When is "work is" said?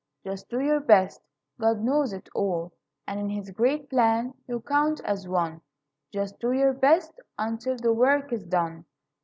7.93-8.43